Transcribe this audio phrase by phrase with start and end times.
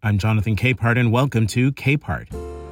[0.00, 2.28] I'm Jonathan Capehart, and welcome to Capehart.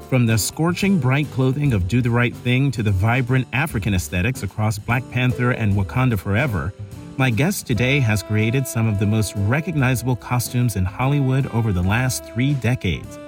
[0.08, 4.44] From the scorching bright clothing of Do the Right Thing to the vibrant African aesthetics
[4.44, 6.72] across Black Panther and Wakanda Forever,
[7.16, 11.82] my guest today has created some of the most recognizable costumes in Hollywood over the
[11.82, 13.18] last three decades.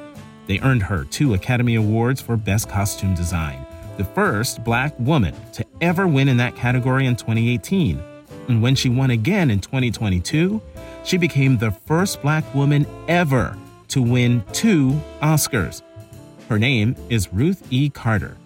[0.46, 5.66] They earned her two Academy Awards for Best Costume Design, the first black woman to
[5.80, 8.00] ever win in that category in 2018.
[8.46, 10.62] And when she won again in 2022,
[11.02, 15.82] she became the first black woman ever to win two Oscars.
[16.48, 17.90] Her name is Ruth E.
[17.90, 18.36] Carter.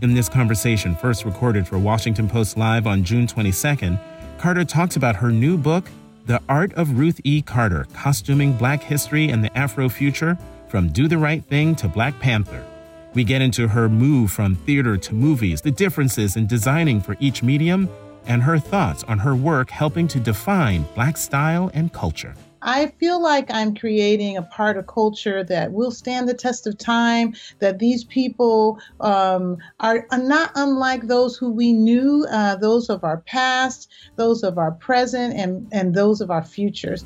[0.00, 3.98] In this conversation, first recorded for Washington Post Live on June 22nd,
[4.38, 5.90] Carter talks about her new book,
[6.26, 7.42] The Art of Ruth E.
[7.42, 12.18] Carter Costuming Black History and the Afro Future From Do the Right Thing to Black
[12.20, 12.64] Panther.
[13.14, 17.42] We get into her move from theater to movies, the differences in designing for each
[17.42, 17.88] medium,
[18.26, 22.34] and her thoughts on her work helping to define Black style and culture.
[22.62, 26.76] I feel like I'm creating a part of culture that will stand the test of
[26.76, 33.04] time, that these people um, are, not unlike those who we knew, uh, those of
[33.04, 37.04] our past, those of our present, and, and those of our futures.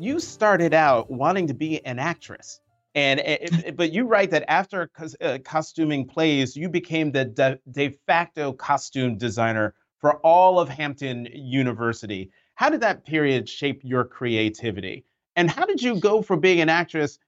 [0.00, 2.60] You started out wanting to be an actress.
[2.94, 7.90] And it, but you write that after uh, costuming plays, you became the de, de
[8.06, 12.30] facto costume designer for all of Hampton University.
[12.58, 15.04] How did that period shape your creativity?
[15.36, 17.20] And how did you go from being an actress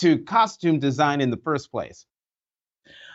[0.00, 2.04] to costume design in the first place?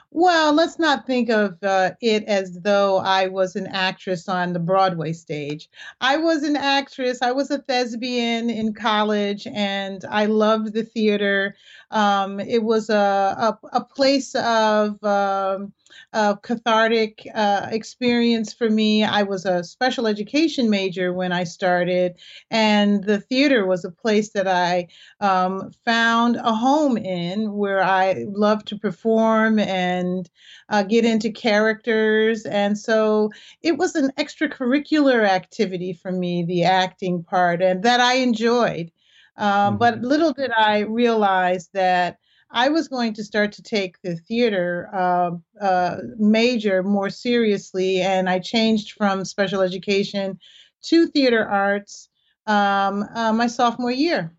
[0.10, 4.60] Well, let's not think of uh, it as though I was an actress on the
[4.60, 5.70] Broadway stage.
[6.02, 7.22] I was an actress.
[7.22, 11.56] I was a thespian in college, and I loved the theater.
[11.92, 15.74] Um, it was a, a, a place of um,
[16.14, 19.04] a cathartic uh, experience for me.
[19.04, 22.16] I was a special education major when I started,
[22.52, 24.88] and the theater was a place that I
[25.20, 30.30] um, found a home in where I love to perform and
[30.70, 32.46] uh, get into characters.
[32.46, 33.32] And so
[33.62, 38.92] it was an extracurricular activity for me, the acting part, and that I enjoyed.
[39.38, 39.78] Um, mm-hmm.
[39.78, 42.20] But little did I realize that
[42.52, 48.30] I was going to start to take the theater uh, uh, major more seriously, and
[48.30, 50.40] I changed from special education
[50.84, 52.10] to theater arts
[52.48, 54.36] um, uh, my sophomore year,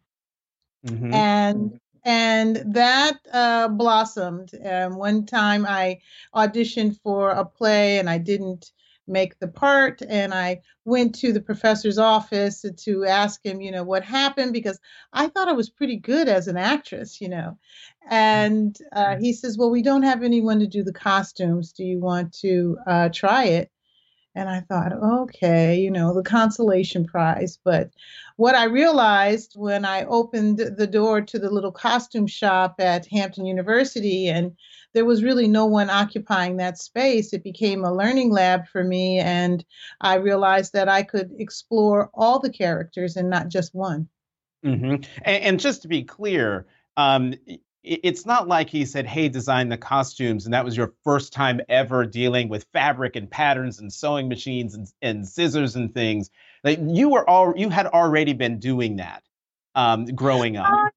[0.86, 1.12] mm-hmm.
[1.12, 4.54] and and that uh, blossomed.
[4.54, 5.98] And one time I
[6.34, 8.70] auditioned for a play, and I didn't
[9.08, 13.84] make the part and i went to the professor's office to ask him you know
[13.84, 14.78] what happened because
[15.12, 17.58] i thought i was pretty good as an actress you know.
[18.08, 21.72] And uh, he says well we don't have anyone to do the costumes.
[21.72, 23.70] Do you want to uh, try it
[24.36, 27.90] and i thought okay you know the consolation prize but
[28.36, 33.46] what i realized when i opened the door to the little costume shop at hampton
[33.46, 34.56] university and
[34.96, 37.34] there was really no one occupying that space.
[37.34, 39.62] It became a learning lab for me, and
[40.00, 44.08] I realized that I could explore all the characters and not just one.
[44.64, 45.04] Mm-hmm.
[45.22, 46.66] And, and, just to be clear,
[46.96, 47.34] um,
[47.86, 51.60] it's not like he said, "Hey, design the costumes," and that was your first time
[51.68, 56.30] ever dealing with fabric and patterns and sewing machines and, and scissors and things.
[56.64, 59.22] Like you were all you had already been doing that
[59.76, 60.68] um, growing up.
[60.68, 60.90] Uh,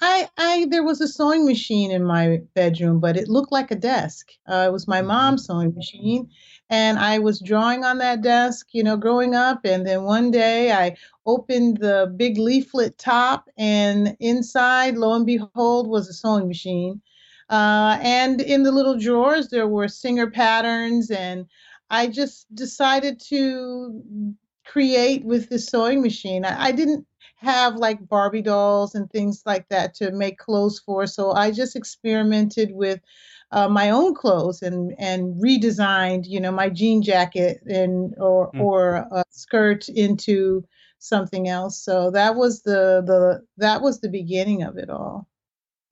[0.00, 3.76] I, I, there was a sewing machine in my bedroom, but it looked like a
[3.76, 4.30] desk.
[4.46, 5.08] Uh, it was my mm-hmm.
[5.08, 6.30] mom's sewing machine,
[6.68, 9.60] and I was drawing on that desk, you know, growing up.
[9.64, 15.88] And then one day I opened the big leaflet top, and inside, lo and behold,
[15.88, 17.00] was a sewing machine.
[17.48, 21.46] Uh, and in the little drawers, there were Singer patterns, and
[21.90, 24.02] I just decided to
[24.64, 26.44] create with the sewing machine.
[26.44, 27.06] I, I didn't
[27.36, 31.06] have like Barbie dolls and things like that to make clothes for.
[31.06, 33.00] So I just experimented with
[33.52, 38.60] uh, my own clothes and and redesigned, you know, my jean jacket and or mm.
[38.60, 40.64] or a skirt into
[40.98, 41.80] something else.
[41.82, 45.28] So that was the the that was the beginning of it all.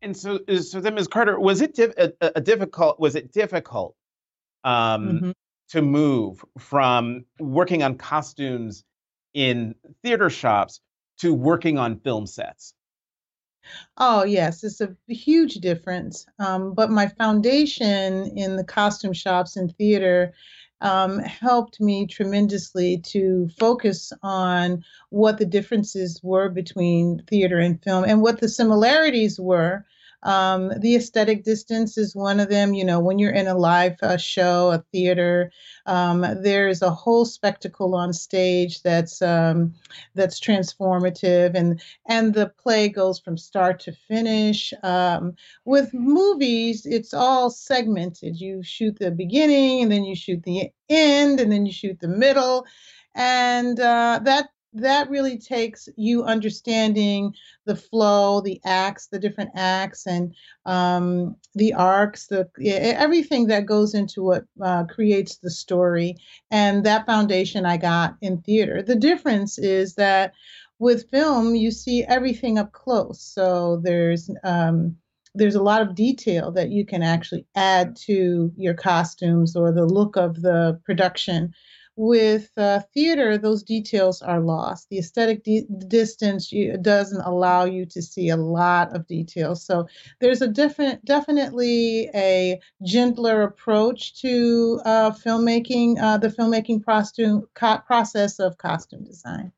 [0.03, 1.09] And so so then, Ms.
[1.09, 3.01] Carter, was it diff- a, a, difficult?
[3.01, 3.97] Was it difficult
[4.63, 5.31] um, mm-hmm.
[5.71, 8.85] to move from working on costumes
[9.33, 10.81] in theater shops
[11.19, 12.75] to working on film sets?
[13.97, 16.27] Oh, yes, it's a huge difference.
[16.39, 20.33] Um, but my foundation in the costume shops and theater
[20.81, 28.05] um, helped me tremendously to focus on what the differences were between theater and film
[28.05, 29.87] and what the similarities were
[30.25, 32.75] um, the aesthetic distance is one of them.
[32.75, 35.53] You know, when you're in a live uh, show, a theater,
[35.87, 39.75] um, there's a whole spectacle on stage that's um,
[40.15, 44.73] that's transformative, and and the play goes from start to finish.
[44.83, 45.35] Um,
[45.65, 48.41] with movies, it's all segmented.
[48.41, 52.09] You shoot the beginning, and then you shoot the end, and then you shoot the
[52.09, 52.67] middle,
[53.15, 57.35] and uh, that that really takes you understanding
[57.65, 60.35] the flow, the acts, the different acts, and
[60.67, 66.17] um, the arcs, the everything that goes into what uh, creates the story.
[66.51, 68.83] And that foundation I got in theater.
[68.83, 70.35] The difference is that
[70.79, 73.23] with film, you see everything up close.
[73.23, 74.97] So there's um,
[75.35, 79.85] there's a lot of detail that you can actually add to your costumes or the
[79.85, 81.53] look of the production
[81.97, 84.89] with uh, theater, those details are lost.
[84.91, 89.65] The aesthetic di- distance you, doesn't allow you to see a lot of details.
[89.65, 89.87] So
[90.21, 97.79] there's a different, definitely a gentler approach to uh, filmmaking, uh, the filmmaking costume, co-
[97.79, 99.53] process of costume design.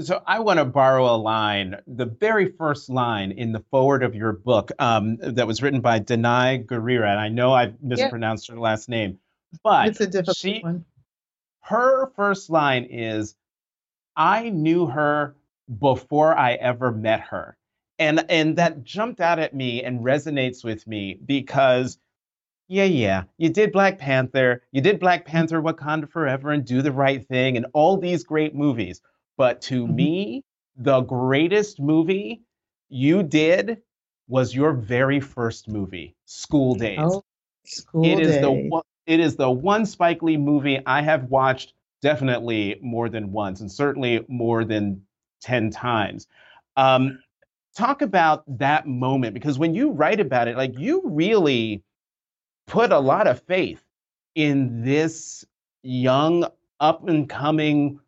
[0.00, 4.14] So I want to borrow a line, the very first line in the forward of
[4.14, 8.54] your book um, that was written by Danai Guerrera, and I know I've mispronounced yep.
[8.54, 9.18] her last name,
[9.64, 10.84] but it's a difficult she, one
[11.68, 13.34] her first line is
[14.16, 15.36] I knew her
[15.78, 17.58] before I ever met her.
[17.98, 21.98] And and that jumped out at me and resonates with me because
[22.68, 26.92] yeah, yeah, you did Black Panther, you did Black Panther Wakanda Forever and Do the
[26.92, 29.00] Right Thing and all these great movies.
[29.36, 29.94] But to mm-hmm.
[29.94, 30.44] me,
[30.76, 32.42] the greatest movie
[32.88, 33.78] you did
[34.26, 36.98] was your very first movie, School Daze.
[37.02, 37.24] Oh,
[37.64, 41.72] School It is the it is the one Spike Lee movie I have watched
[42.02, 45.02] definitely more than once, and certainly more than
[45.40, 46.28] ten times.
[46.76, 47.18] Um,
[47.74, 51.82] talk about that moment because when you write about it, like you really
[52.66, 53.82] put a lot of faith
[54.34, 55.44] in this
[55.82, 56.46] young,
[56.78, 57.98] up and coming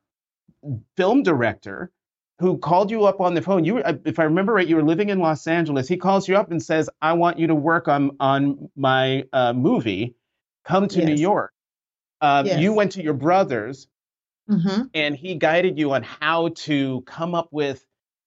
[0.97, 1.91] film director
[2.39, 3.65] who called you up on the phone.
[3.65, 5.89] You, if I remember right, you were living in Los Angeles.
[5.89, 9.55] He calls you up and says, "I want you to work on on my uh,
[9.55, 10.15] movie."
[10.65, 11.07] Come to yes.
[11.07, 11.53] New York.
[12.21, 12.61] Um, yes.
[12.61, 13.89] You went to your brother's,
[14.49, 14.83] mm-hmm.
[14.95, 17.85] and he guided you on how to come up with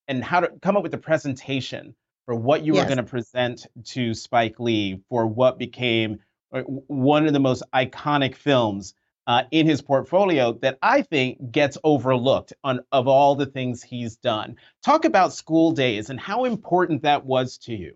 [0.07, 1.95] and how to come up with the presentation
[2.25, 2.83] for what you yes.
[2.83, 6.19] were going to present to Spike Lee for what became
[6.53, 8.93] uh, one of the most iconic films
[9.27, 14.17] uh, in his portfolio that I think gets overlooked on of all the things he's
[14.17, 14.57] done.
[14.83, 17.95] Talk about School Daze and how important that was to you.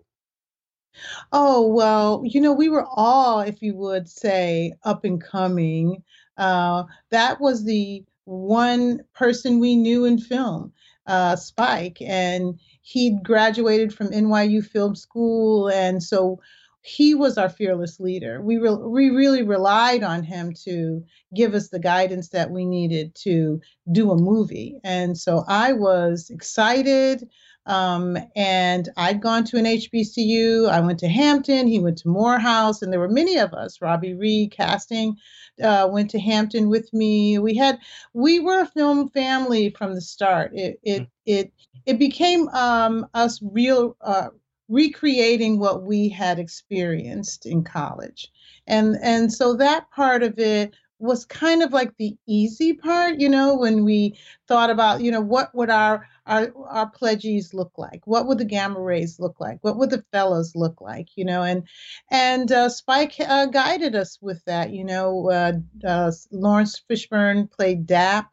[1.32, 6.04] Oh, well, you know, we were all, if you would say, up and coming.
[6.38, 10.72] Uh, that was the one person we knew in film,
[11.08, 16.40] uh, Spike, and he'd graduated from NYU Film School, and so
[16.82, 18.42] he was our fearless leader.
[18.42, 21.04] We re- we really relied on him to
[21.36, 23.60] give us the guidance that we needed to
[23.92, 27.28] do a movie, and so I was excited.
[27.68, 30.70] Um, and I'd gone to an HBCU.
[30.70, 31.68] I went to Hampton.
[31.68, 33.82] He went to Morehouse, and there were many of us.
[33.82, 35.18] Robbie Reed casting
[35.62, 37.38] uh, went to Hampton with me.
[37.40, 37.80] We had
[38.14, 40.52] we were a film family from the start.
[40.54, 41.08] It it mm.
[41.26, 41.54] it
[41.86, 44.30] it became um, us real uh,
[44.70, 48.32] recreating what we had experienced in college,
[48.66, 53.30] and and so that part of it was kind of like the easy part, you
[53.30, 58.06] know, when we thought about, you know, what would our our our pledges look like?
[58.06, 59.60] What would the gamma rays look like?
[59.62, 61.10] What would the fellows look like?
[61.16, 61.64] You know, and
[62.10, 64.72] and uh, Spike uh, guided us with that.
[64.72, 65.54] You know, uh,
[65.86, 68.32] uh Laurence Fishburne played Dap,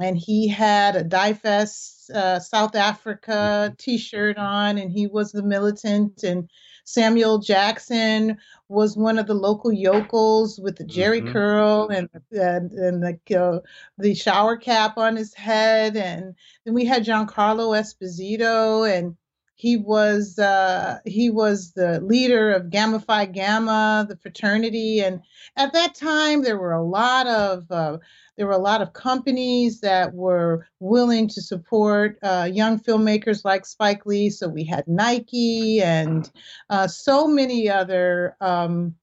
[0.00, 3.74] and he had a Divest uh, South Africa mm-hmm.
[3.78, 6.50] T-shirt on, and he was the militant and
[6.84, 8.38] Samuel Jackson
[8.68, 11.32] was one of the local yokels with the Jheri mm-hmm.
[11.32, 13.60] curl and and, and the uh,
[13.98, 19.16] the shower cap on his head, and then we had Giancarlo Esposito, and
[19.56, 25.20] he was uh, he was the leader of Gamma Phi Gamma, the fraternity, and
[25.56, 27.98] at that time there were a lot of uh,
[28.36, 33.64] there were a lot of companies that were willing to support uh, young filmmakers like
[33.64, 34.28] Spike Lee.
[34.28, 36.30] So we had Nike and
[36.68, 38.96] uh, so many other um,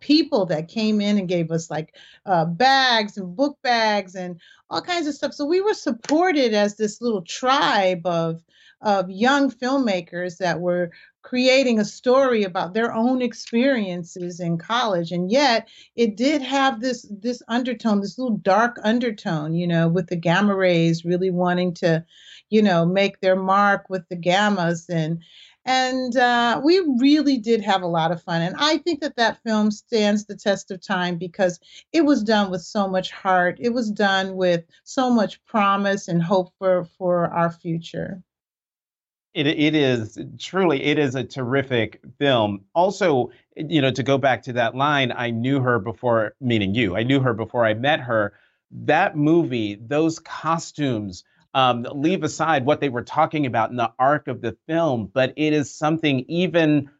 [0.00, 1.96] people that came in and gave us like
[2.26, 5.32] uh, bags and book bags and all kinds of stuff.
[5.32, 8.42] So we were supported as this little tribe of
[8.82, 10.90] of young filmmakers that were
[11.22, 15.12] creating a story about their own experiences in college.
[15.12, 20.06] And yet it did have this this undertone this little dark undertone you know with
[20.08, 22.04] the gamma rays really wanting to
[22.48, 24.88] you know make their mark with the gammas.
[24.88, 25.22] And
[25.66, 28.40] and uh, we really did have a lot of fun.
[28.40, 31.60] And i think that that film stands the test of time because
[31.92, 33.58] it was done with so much heart.
[33.60, 38.22] It was done with so much promise and hope for for our future
[39.34, 44.42] it, it is truly it is a terrific film also you know to go back
[44.42, 48.00] to that line i knew her before meaning you i knew her before i met
[48.00, 48.32] her
[48.70, 54.28] that movie those costumes um, leave aside what they were talking about in the arc
[54.28, 56.90] of the film but it is something even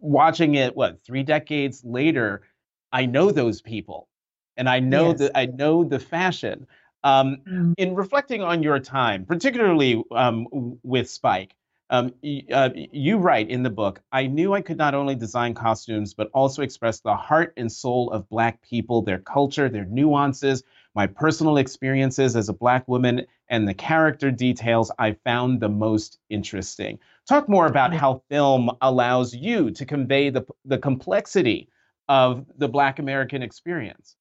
[0.00, 2.42] watching it what three decades later
[2.92, 4.08] i know those people
[4.56, 5.18] and i know yes.
[5.18, 6.66] that i know the fashion
[7.02, 7.74] um, mm.
[7.76, 10.46] in reflecting on your time particularly um,
[10.82, 11.54] with spike
[11.94, 12.14] um,
[12.52, 16.28] uh, you write in the book, I knew I could not only design costumes, but
[16.34, 21.56] also express the heart and soul of Black people, their culture, their nuances, my personal
[21.56, 26.98] experiences as a Black woman, and the character details I found the most interesting.
[27.28, 31.68] Talk more about how film allows you to convey the, the complexity
[32.08, 34.16] of the Black American experience.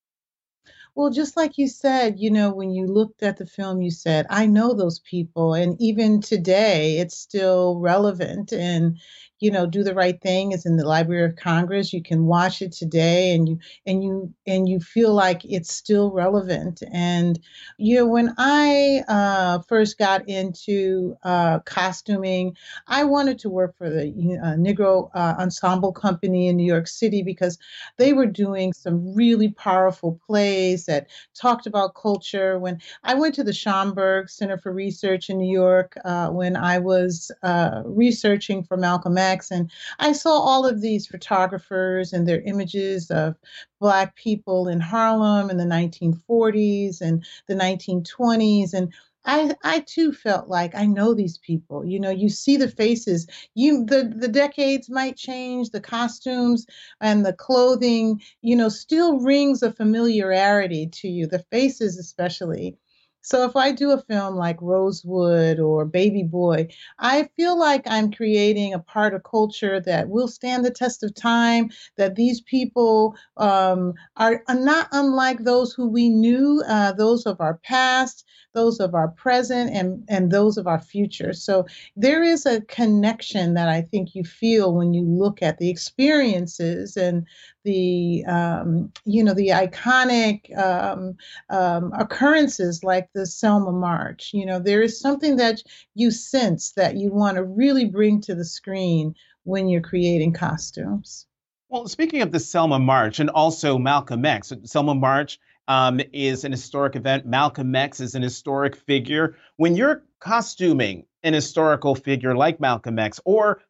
[0.96, 4.28] Well, just like you said, you know, when you looked at the film, you said,
[4.30, 5.54] I know those people.
[5.56, 8.52] And even today, it's still relevant.
[8.54, 9.00] And,
[9.44, 11.92] you know, do the right thing is in the Library of Congress.
[11.92, 16.12] You can watch it today and you and you and you feel like it's still
[16.12, 16.82] relevant.
[16.94, 17.38] And
[17.78, 22.56] you know, when I uh, first got into uh, costuming,
[22.88, 24.08] I wanted to work for the
[24.42, 27.58] uh, Negro uh, Ensemble Company in New York City because
[27.98, 32.60] they were doing some really powerful plays that talked about culture.
[32.60, 36.80] When I went to the Schomburg Center for Research in New York uh, when I
[36.80, 42.42] was uh, researching for Malcolm X and I saw all of these photographers and their
[42.42, 43.36] images of
[43.80, 48.74] Black people in Harlem in the 1940s and the 1920s.
[48.74, 48.94] And
[49.26, 51.86] I, I too felt like I know these people.
[51.86, 53.28] You know, you see the faces.
[53.56, 56.66] You the the decades might change, the costumes
[57.02, 61.28] and the clothing, you know, still rings of familiarity to you.
[61.28, 62.78] The faces especially.
[63.24, 66.68] So if I do a film like Rosewood or Baby Boy,
[67.00, 71.16] I feel like I'm creating a part of culture that will stand the test of
[71.16, 77.26] time, that these people um, are, are, not unlike those who we knew, uh, those
[77.26, 81.32] of our past, those of our present, and, and those of our future.
[81.32, 81.66] So
[81.96, 86.98] there is a connection that I think you feel when you look at the experiences
[86.98, 87.26] and
[87.64, 91.18] the um, you know the iconic um,
[91.50, 94.32] um, occurrences like the Selma March.
[94.34, 95.64] You know, there is something that
[95.96, 101.26] you sense that you want to really bring to the screen when you're creating costumes.
[101.70, 106.52] Well, speaking of the Selma March and also Malcolm X, Selma March um, is an
[106.52, 107.26] historic event.
[107.26, 109.36] Malcolm X is an historic figure.
[109.58, 113.62] When you're costuming an historical figure like Malcolm X or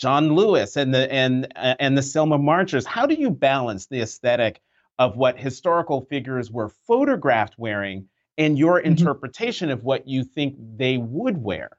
[0.00, 2.86] John Lewis and the and uh, and the Selma Marchers.
[2.86, 4.60] How do you balance the aesthetic
[4.98, 8.88] of what historical figures were photographed wearing and your mm-hmm.
[8.88, 11.76] interpretation of what you think they would wear?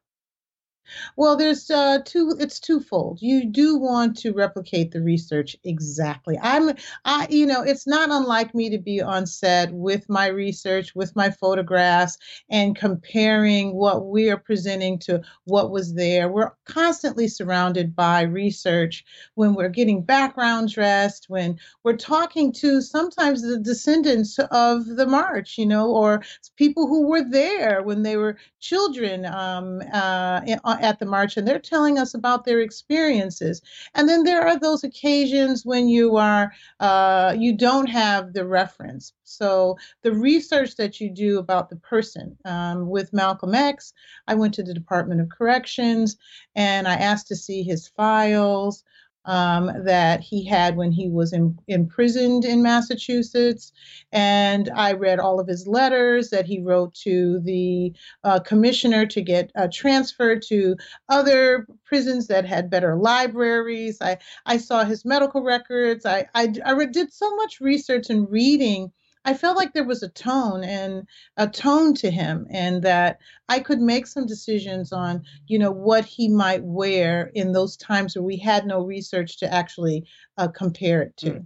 [1.18, 2.36] Well, there's uh, two.
[2.40, 3.22] It's twofold.
[3.22, 6.38] You do want to replicate the research exactly.
[6.42, 6.72] I'm,
[7.06, 11.16] I, you know, it's not unlike me to be on set with my research, with
[11.16, 12.18] my photographs,
[12.50, 16.30] and comparing what we are presenting to what was there.
[16.30, 19.04] We're constantly surrounded by research
[19.36, 25.58] when we're getting background dressed, when we're talking to sometimes the descendants of the march,
[25.58, 26.24] you know, or
[26.58, 30.42] people who were there when they were children um, uh,
[30.80, 33.62] at the march and they're telling us about their experiences.
[33.96, 39.14] And then there are those occasions when you are uh, you don't have the reference.
[39.24, 43.94] So the research that you do about the person um, with Malcolm X,
[44.28, 46.18] I went to the Department of Corrections
[46.56, 48.84] and I asked to see his files
[49.26, 53.72] um, that he had when he was in, imprisoned in Massachusetts.
[54.12, 59.22] And I read all of his letters that he wrote to the uh, commissioner to
[59.22, 60.76] get uh, transferred to
[61.10, 63.98] other prisons that had better libraries.
[64.02, 66.06] I, I saw his medical records.
[66.06, 68.92] I, I, I did so much research and reading
[69.24, 73.60] I felt like there was a tone and a tone to him, and that I
[73.60, 78.24] could make some decisions on, you know, what he might wear in those times where
[78.24, 80.06] we had no research to actually
[80.38, 81.32] uh, compare it to.
[81.32, 81.46] Mm.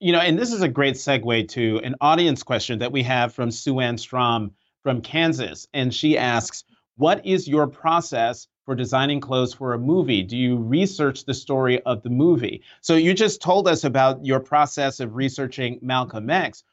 [0.00, 3.34] you know, and this is a great segue to an audience question that we have
[3.34, 5.68] from Sue Ann Strom from Kansas.
[5.74, 6.64] And she asks,
[6.96, 10.22] What is your process for designing clothes for a movie?
[10.22, 12.62] Do you research the story of the movie?
[12.80, 16.64] So you just told us about your process of researching Malcolm X,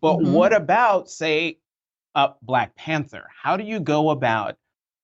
[0.00, 0.32] but mm-hmm.
[0.32, 1.58] what about, say,
[2.14, 3.28] uh, Black Panther?
[3.34, 4.56] How do you go about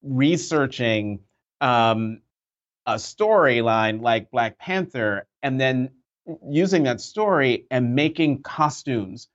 [0.02, 1.20] researching
[1.60, 2.20] um,
[2.86, 5.90] a storyline like Black Panther and then
[6.48, 9.28] using that story and making costumes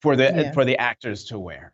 [0.00, 0.52] for the yeah.
[0.52, 1.72] for the actors to wear?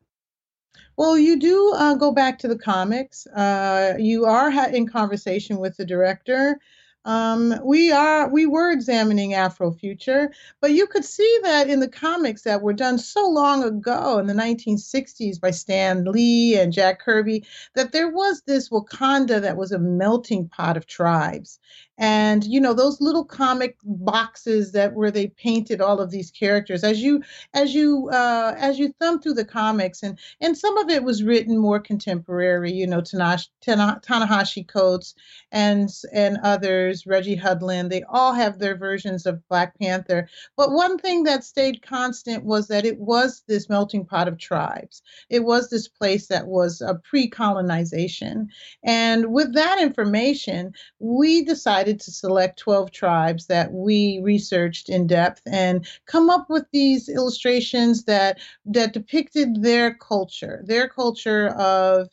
[1.02, 3.26] Well, you do uh, go back to the comics.
[3.26, 6.60] Uh, you are ha- in conversation with the director.
[7.04, 10.28] Um, we are we were examining Afrofuture,
[10.60, 14.28] but you could see that in the comics that were done so long ago in
[14.28, 17.44] the 1960s by Stan Lee and Jack Kirby
[17.74, 21.58] that there was this Wakanda that was a melting pot of tribes,
[21.98, 26.84] and you know those little comic boxes that where they painted all of these characters
[26.84, 27.22] as you
[27.52, 31.22] as you uh, as you thumb through the comics and and some of it was
[31.22, 35.14] written more contemporary you know Ta-Nehisi, Ta-Nehisi Coates
[35.50, 40.28] and and others Reggie Hudlin they all have their versions of Black Panther.
[40.56, 45.02] But one thing that stayed constant was that it was this melting pot of tribes.
[45.28, 48.48] It was this place that was a pre-colonization.
[48.82, 55.06] And with that information we decided decided to select 12 tribes that we researched in
[55.06, 62.08] depth and come up with these illustrations that that depicted their culture, their culture of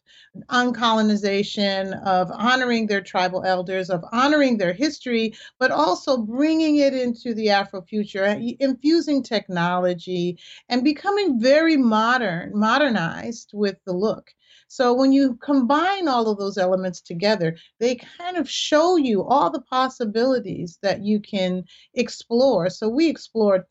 [0.50, 7.34] uncolonization, of honoring their tribal elders, of honoring their history, but also bringing it into
[7.34, 10.38] the Afrofuture, uh, infusing technology,
[10.70, 14.34] and becoming very modern, modernized with the look.
[14.72, 19.50] So when you combine all of those elements together, they kind of show you all
[19.50, 22.70] the possibilities that you can explore.
[22.70, 23.64] So we explored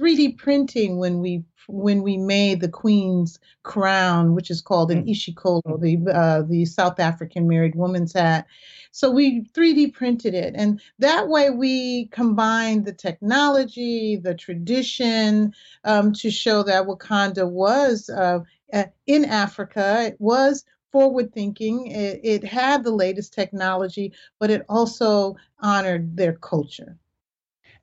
[0.00, 5.10] 3D printing when we when we made the queen's crown, which is called an mm.
[5.10, 8.46] isicholo, the uh, the South African married woman's hat.
[8.90, 16.12] So we 3D printed it, and that way we combined the technology, the tradition, um,
[16.14, 18.40] to show that Wakanda was uh,
[18.72, 20.04] uh, in Africa.
[20.06, 21.86] It was forward thinking.
[21.86, 26.98] It, it, had the latest technology, but it also honored their culture.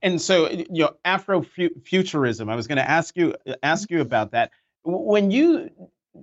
[0.01, 2.51] And so, you know, Afrofuturism.
[2.51, 4.51] I was going to ask you ask you about that.
[4.83, 5.69] When you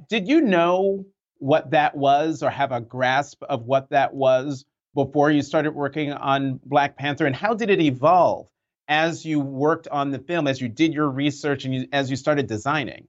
[0.09, 1.05] did you know
[1.38, 6.12] what that was, or have a grasp of what that was before you started working
[6.12, 8.46] on Black Panther, and how did it evolve
[8.87, 12.16] as you worked on the film, as you did your research, and you, as you
[12.16, 13.09] started designing?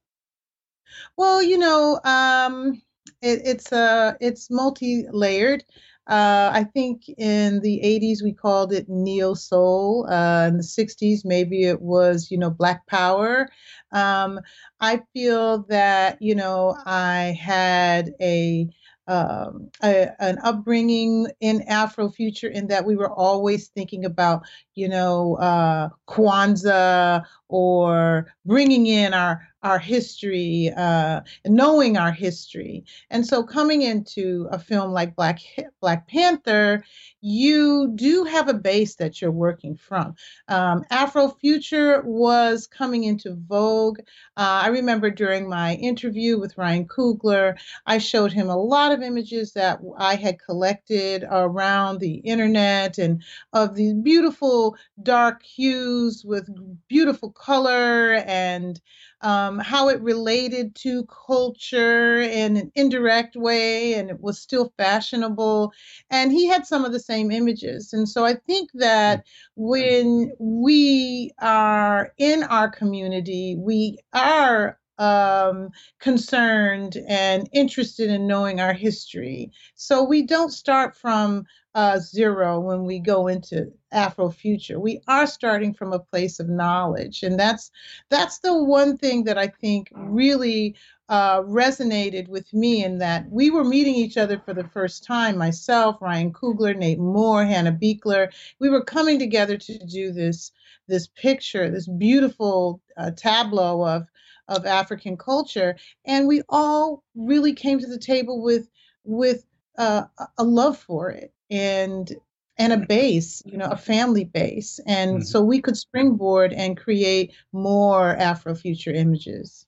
[1.18, 2.82] Well, you know, um,
[3.22, 5.64] it, it's uh, it's multi-layered.
[6.08, 10.08] Uh, I think in the 80s we called it neo soul.
[10.10, 13.50] Uh, in the 60s, maybe it was, you know, Black Power.
[13.92, 14.40] Um,
[14.80, 18.70] I feel that, you know, I had a
[19.08, 24.42] um, a, an upbringing in Afrofuture in that we were always thinking about,
[24.74, 27.24] you know, uh, Kwanzaa
[27.56, 32.86] or bringing in our our history, uh, knowing our history.
[33.10, 35.40] And so coming into a film like Black
[35.82, 36.84] Black Panther,
[37.22, 40.14] you do have a base that you're working from.
[40.50, 44.00] Um, Afrofuture was coming into vogue.
[44.38, 49.02] Uh, I remember during my interview with Ryan Coogler, I showed him a lot of
[49.02, 56.48] images that I had collected around the internet and of these beautiful dark hues with
[56.88, 58.82] beautiful color and
[59.22, 65.72] um, how it related to culture in an indirect way, and it was still fashionable.
[66.10, 67.94] And he had some of the same images.
[67.94, 76.98] And so I think that when we are in our community, we are um, concerned
[77.08, 79.52] and interested in knowing our history.
[79.76, 84.80] So we don't start from uh, zero when we go into Afrofuture.
[84.80, 87.70] We are starting from a place of knowledge, and that's
[88.10, 90.76] that's the one thing that I think really
[91.10, 95.38] uh, resonated with me in that we were meeting each other for the first time.
[95.38, 98.34] Myself, Ryan Coogler, Nate Moore, Hannah Beachler.
[98.60, 100.52] We were coming together to do this
[100.88, 104.08] this picture, this beautiful uh, tableau of
[104.48, 108.68] of African culture, and we all really came to the table with
[109.04, 109.46] with
[109.78, 110.04] uh,
[110.38, 112.12] a love for it and
[112.58, 115.24] and a base, you know, a family base, and mm-hmm.
[115.24, 119.66] so we could springboard and create more Afrofuture images.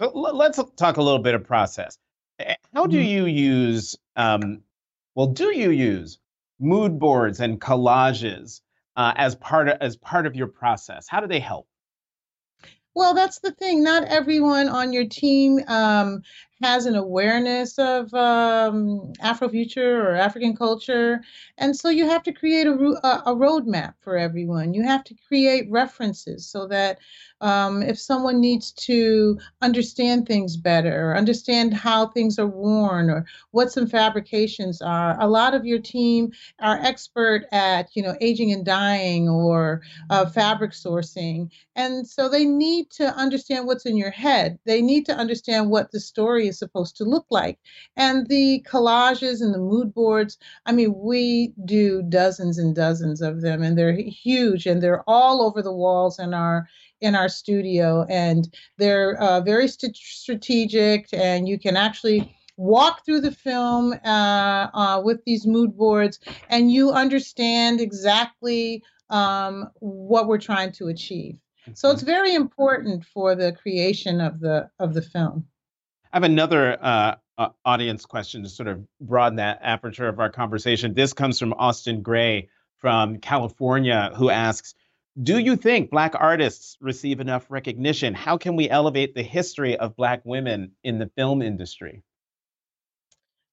[0.00, 1.98] So let's talk a little bit of process.
[2.72, 3.08] How do mm-hmm.
[3.08, 3.96] you use?
[4.14, 4.62] Um,
[5.14, 6.18] well, do you use
[6.60, 8.60] mood boards and collages
[8.96, 11.08] uh, as part of as part of your process?
[11.08, 11.66] How do they help?
[12.94, 13.82] Well, that's the thing.
[13.82, 16.22] Not everyone on your team um,
[16.62, 21.20] has an awareness of um, Afrofuture or African culture,
[21.58, 24.74] and so you have to create a, a roadmap for everyone.
[24.74, 26.98] You have to create references so that
[27.40, 33.24] um, if someone needs to understand things better or understand how things are worn or
[33.52, 38.52] what some fabrications are a lot of your team are expert at you know aging
[38.52, 41.50] and dyeing or uh, fabric sourcing.
[41.76, 44.58] And so they need to understand what's in your head.
[44.64, 47.58] They need to understand what the story is supposed to look like
[47.96, 53.42] and the collages and the mood boards i mean we do dozens and dozens of
[53.42, 56.66] them and they're huge and they're all over the walls in our
[57.00, 63.20] in our studio, and they're uh, very st- strategic, and you can actually walk through
[63.20, 70.38] the film uh, uh, with these mood boards, and you understand exactly um, what we're
[70.38, 71.36] trying to achieve.
[71.74, 75.46] So it's very important for the creation of the of the film.
[76.12, 77.16] I have another uh,
[77.64, 80.94] audience question to sort of broaden that aperture of our conversation.
[80.94, 84.74] This comes from Austin Gray from California, who asks
[85.22, 88.14] do you think Black artists receive enough recognition?
[88.14, 92.02] How can we elevate the history of Black women in the film industry?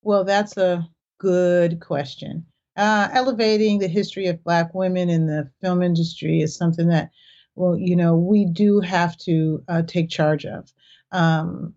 [0.04, 0.88] Well, that's a
[1.18, 2.46] good question.
[2.78, 7.10] Uh, elevating the history of Black women in the film industry is something that,
[7.56, 10.72] well, you know, we do have to uh, take charge of.
[11.12, 11.74] Um,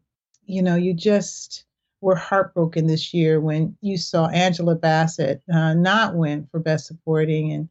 [0.48, 1.64] you know, you just
[2.00, 7.52] were heartbroken this year when you saw Angela Bassett uh, not win for Best Supporting,
[7.52, 7.68] and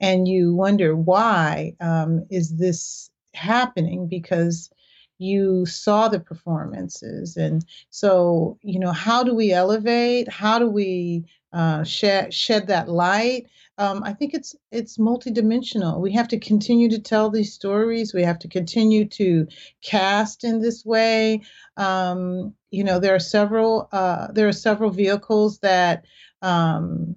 [0.00, 4.08] and you wonder why um, is this happening?
[4.08, 4.70] Because
[5.18, 10.28] you saw the performances and so you know how do we elevate?
[10.28, 13.46] How do we uh, shed shed that light.
[13.78, 16.00] Um, i think it's it's multidimensional.
[16.00, 18.14] We have to continue to tell these stories.
[18.14, 19.46] We have to continue to
[19.82, 21.42] cast in this way.
[21.76, 26.04] Um, you know there are several uh, there are several vehicles that
[26.42, 27.16] um,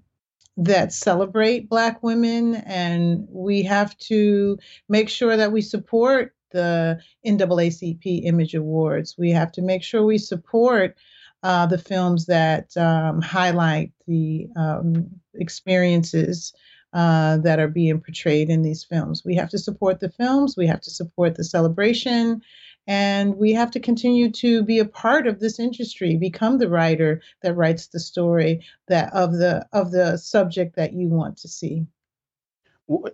[0.57, 4.57] that celebrate Black women, and we have to
[4.89, 9.15] make sure that we support the NAACP Image Awards.
[9.17, 10.97] We have to make sure we support
[11.43, 16.53] uh, the films that um, highlight the um, experiences
[16.93, 19.23] uh, that are being portrayed in these films.
[19.23, 22.41] We have to support the films, we have to support the celebration,
[22.89, 27.21] and we have to continue to be a part of this industry become the writer
[27.43, 31.85] that writes the story that of the of the subject that you want to see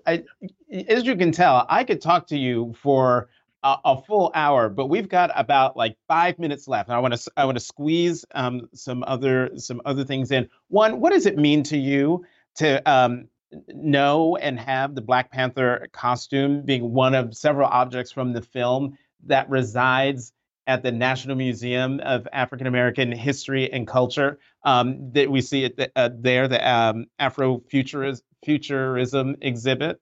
[0.07, 0.23] I,
[0.87, 3.27] as you can tell i could talk to you for
[3.65, 7.15] a, a, full hour but we've got about like five minutes left And i want
[7.15, 11.25] to i want to squeeze um, some other some other things in one what does
[11.25, 12.23] it mean to you
[12.55, 13.27] to um,
[13.67, 18.97] know and have the black panther costume being one of several objects from the film
[19.25, 20.31] that resides
[20.67, 24.39] at the National Museum of African American History and Culture.
[24.63, 29.99] Um, that we see it uh, there, the um, Afrofuturism futurism exhibit.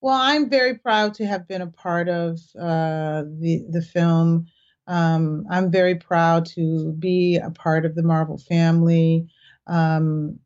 [0.00, 4.46] Well, I'm very proud to have been a part of uh, the the film.
[4.86, 9.26] Um, I'm very proud to be a part of the Marvel family.
[9.66, 10.38] Um,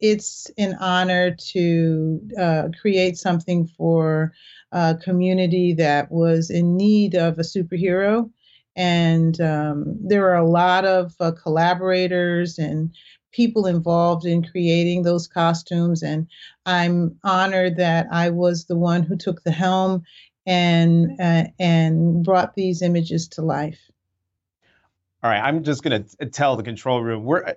[0.00, 4.32] it's an honor to uh, create something for
[4.72, 8.30] a community that was in need of a superhero.
[8.74, 12.92] And um, there are a lot of uh, collaborators and
[13.32, 16.02] people involved in creating those costumes.
[16.02, 16.28] And
[16.66, 20.04] I'm honored that I was the one who took the helm
[20.46, 23.90] and uh, and brought these images to life.
[25.22, 27.54] All right, I'm just going to tell the control room we're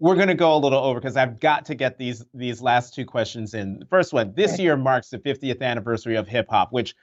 [0.00, 2.94] we're going to go a little over because I've got to get these these last
[2.94, 3.78] two questions in.
[3.78, 6.94] The first one, this year marks the 50th anniversary of hip hop, which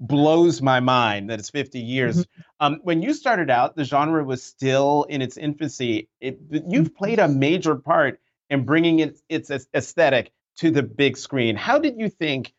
[0.00, 2.18] blows my mind that it's 50 years.
[2.18, 2.40] Mm-hmm.
[2.60, 6.08] Um, when you started out, the genre was still in its infancy.
[6.20, 6.94] It, you've mm-hmm.
[6.96, 11.56] played a major part in bringing it, its aesthetic to the big screen.
[11.56, 12.52] How did you think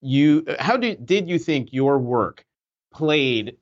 [0.00, 0.44] you?
[0.58, 2.44] How did did you think your work
[2.92, 3.56] played?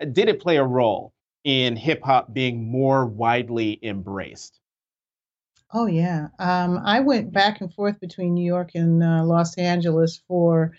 [0.00, 1.12] Did it play a role
[1.44, 4.58] in hip hop being more widely embraced?
[5.72, 6.28] Oh yeah.
[6.38, 10.72] Um, I went back and forth between New York and uh, Los Angeles for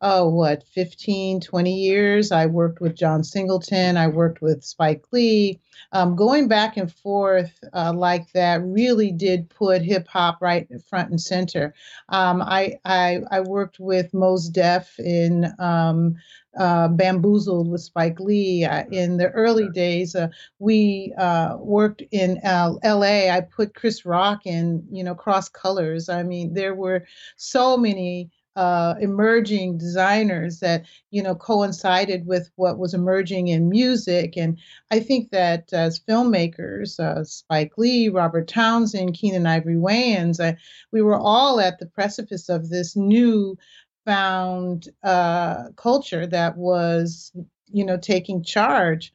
[0.00, 2.32] oh what 15 20 years?
[2.32, 3.96] I worked with john singleton.
[3.96, 5.60] I worked with spike lee.
[5.92, 11.10] Um, going back and forth uh, like that really did put hip hop right front
[11.10, 11.74] and center.
[12.08, 16.16] Um, I, I, I worked with mos def in um,
[16.58, 20.14] uh, bamboozled with spike lee uh, in the early days.
[20.14, 26.08] Uh, we uh, worked in la i put chris rock in you know cross colors.
[26.08, 27.06] I mean there were
[27.36, 34.36] so many uh, emerging designers that you know coincided with what was emerging in music.
[34.36, 34.58] And
[34.90, 40.56] I think that as filmmakers, uh, Spike Lee, Robert Townsend, Keenen Ivory Wayans, uh,
[40.90, 43.56] we were all at the precipice of this new
[44.04, 47.30] found uh, culture that was
[47.68, 49.12] you know taking charge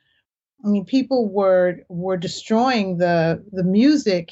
[0.63, 4.31] I mean, people were were destroying the the music,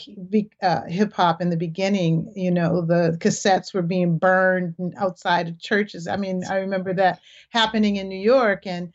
[0.62, 2.32] uh, hip hop in the beginning.
[2.36, 6.08] You know, the cassettes were being burned outside of churches.
[6.08, 8.94] I mean, I remember that happening in New York, and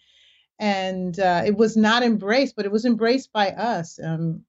[0.59, 3.99] and uh, it was not embraced, but it was embraced by us.
[4.03, 4.42] Um,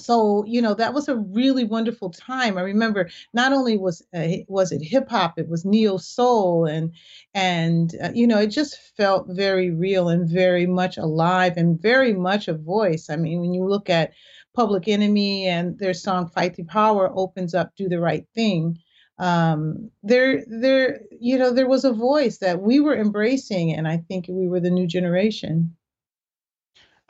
[0.00, 2.58] so you know that was a really wonderful time.
[2.58, 6.92] I remember not only was uh, was it hip hop it was neo soul and
[7.34, 12.12] and uh, you know it just felt very real and very much alive and very
[12.12, 13.10] much a voice.
[13.10, 14.12] I mean when you look at
[14.54, 18.78] public enemy and their song fight the power opens up do the right thing
[19.18, 23.98] um, there there you know there was a voice that we were embracing and i
[24.08, 25.76] think we were the new generation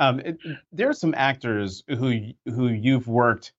[0.01, 0.39] um, it,
[0.73, 3.53] there are some actors who who you've worked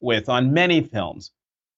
[0.00, 1.32] with on many films.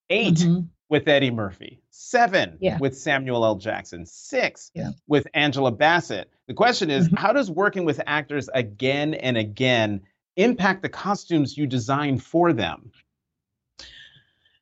[0.08, 0.60] 8 mm-hmm.
[0.88, 2.78] with Eddie Murphy, seven yeah.
[2.78, 3.54] with Samuel L.
[3.54, 4.90] Jackson, six yeah.
[5.06, 6.28] with Angela Bassett.
[6.48, 7.16] The question is, mm-hmm.
[7.16, 10.00] how does working with actors again and again
[10.36, 12.90] impact the costumes you design for them?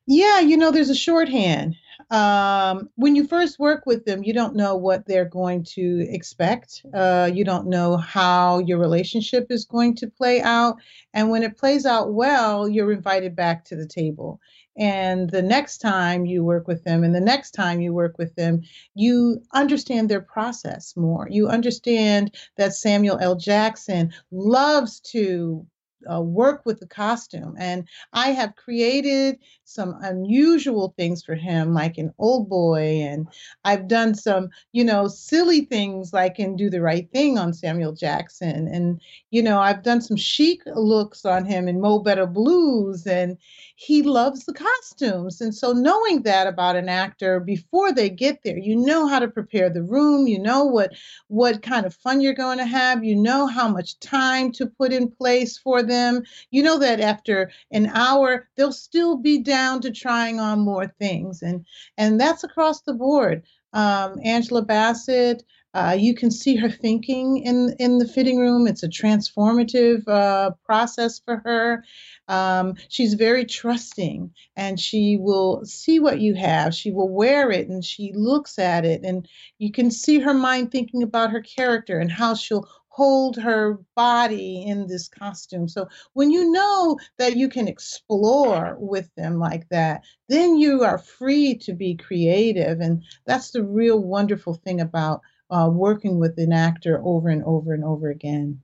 [0.05, 1.75] Yeah, you know, there's a shorthand
[2.11, 6.83] um, when you first work with them, you don't know what they're going to expect.
[6.93, 10.77] Uh, you don't know how your relationship is going to play out.
[11.13, 14.39] And when it plays out well, you're invited back to the table.
[14.75, 18.33] And the next time you work with them, and the next time you work with
[18.35, 18.61] them,
[18.95, 21.27] you understand their process more.
[21.29, 23.35] You understand that Samuel L.
[23.35, 25.65] Jackson loves to
[26.11, 27.55] uh, work with the costume.
[27.59, 33.27] And I have created some unusual things for him, like an Oldboy, and
[33.65, 37.93] I've done some, you know, silly things like in Do the Right Thing on Samuel
[37.93, 43.05] Jackson, and you know, I've done some chic looks on him in Mo Better Blues,
[43.05, 43.37] and
[43.75, 45.39] he loves the costumes.
[45.41, 49.27] And so, knowing that about an actor before they get there, you know how to
[49.27, 50.93] prepare the room, you know what
[51.27, 54.91] what kind of fun you're going to have, you know how much time to put
[54.91, 56.23] in place for them.
[56.51, 61.41] You know that after an hour, they'll still be down to trying on more things.
[61.41, 61.65] And
[61.97, 63.43] and that's across the board.
[63.73, 65.43] Um, Angela Bassett,
[65.75, 68.67] uh, you can see her thinking in in the fitting room.
[68.67, 71.83] It's a transformative uh, process for her.
[72.27, 76.73] Um, she's very trusting, and she will see what you have.
[76.73, 79.27] She will wear it, and she looks at it, and
[79.59, 82.67] you can see her mind thinking about her character and how she'll
[82.99, 85.69] hold her body in this costume.
[85.69, 90.97] So when you know that you can explore with them like that, then you are
[90.97, 92.81] free to be creative.
[92.81, 97.73] And that's the real wonderful thing about uh, working with an actor over and over
[97.73, 98.59] and over again.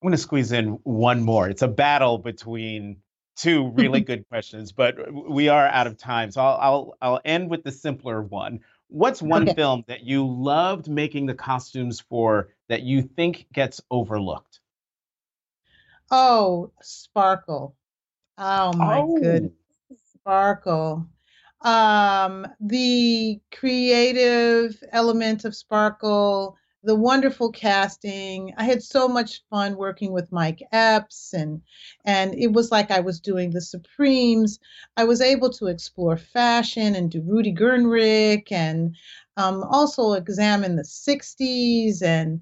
[0.00, 1.50] I'm going to squeeze in one more.
[1.50, 2.96] It's a battle between
[3.36, 6.30] two really good questions, but we are out of time.
[6.30, 8.60] So I'll, I'll, I'll end with the simpler one.
[8.88, 9.54] What's one okay.
[9.54, 14.60] film that you loved making the costumes for that you think gets overlooked?
[16.10, 17.76] Oh, Sparkle.
[18.38, 19.18] Oh my oh.
[19.20, 19.52] goodness.
[20.14, 21.06] Sparkle.
[21.62, 28.54] Um, the creative element of Sparkle, the wonderful casting.
[28.56, 31.60] I had so much fun working with Mike Epps and
[32.04, 34.60] and it was like I was doing the Supremes.
[34.96, 38.94] I was able to explore fashion and do Rudi Gernreich and
[39.36, 42.40] um, also examine the 60s and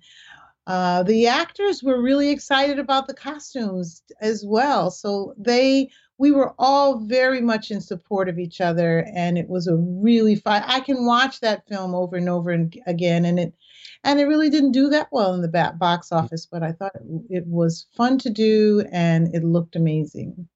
[0.67, 4.91] uh, the actors were really excited about the costumes as well.
[4.91, 9.67] So they we were all very much in support of each other and it was
[9.67, 13.53] a really fun i can watch that film over and over and again and it
[14.05, 16.93] and it really didn't do that well in the back box office but i thought
[17.29, 20.49] it was fun to do and it looked amazing.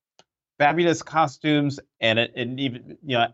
[0.58, 3.28] Fabulous costumes and an even you know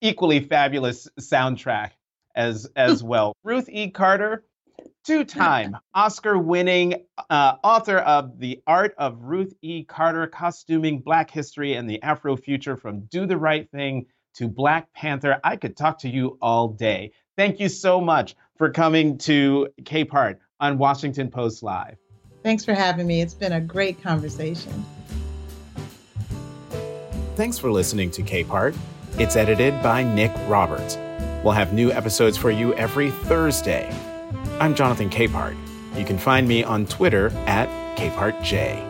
[0.00, 1.90] equally fabulous soundtrack
[2.34, 3.34] as as well.
[3.42, 3.90] Ruth e.
[3.90, 4.44] Carter
[5.04, 6.94] two-time oscar-winning
[7.28, 9.84] uh, author of the art of ruth e.
[9.84, 14.92] Carter costuming black history and the Afro Future from do the right thing to black
[14.94, 15.40] panther.
[15.42, 17.12] I could talk to you all day.
[17.36, 21.96] Thank you so much for coming to capehart on washington post live.
[22.42, 23.22] Thanks for having me.
[23.22, 24.84] It's been a great conversation.
[27.36, 28.76] Thanks for listening to capehart
[29.18, 30.96] it's edited by nick roberts.
[31.42, 33.90] We'll have new episodes for you every thursday.
[34.60, 35.56] I'm Jonathan Capehart.
[35.96, 38.89] You can find me on Twitter at CapehartJ.